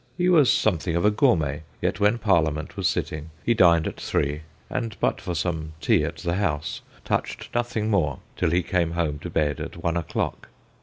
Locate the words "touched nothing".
7.05-7.91